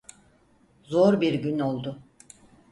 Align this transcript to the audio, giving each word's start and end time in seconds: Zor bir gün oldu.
Zor 0.83 1.21
bir 1.21 1.33
gün 1.33 1.59
oldu. 1.59 1.99